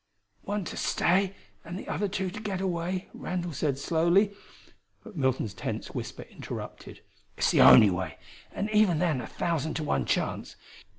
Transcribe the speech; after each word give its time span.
"One 0.41 0.65
to 0.65 0.77
stay 0.77 1.35
and 1.63 1.77
the 1.77 1.87
other 1.87 2.07
two 2.07 2.31
to 2.31 2.39
get 2.39 2.59
away...." 2.59 3.07
Randall 3.13 3.53
said 3.53 3.77
slowly; 3.77 4.33
but 5.03 5.15
Milton's 5.15 5.53
tense 5.53 5.89
whisper 5.91 6.23
interrupted: 6.23 7.01
"It's 7.37 7.51
the 7.51 7.61
only 7.61 7.91
way, 7.91 8.17
and 8.51 8.67
even 8.71 8.97
then 8.97 9.21
a 9.21 9.27
thousand 9.27 9.75
to 9.75 9.83
one 9.83 10.05
chance! 10.05 10.55